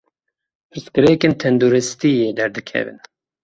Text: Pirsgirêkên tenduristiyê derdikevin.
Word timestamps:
Pirsgirêkên 0.69 1.33
tenduristiyê 1.35 2.29
derdikevin. 2.37 2.99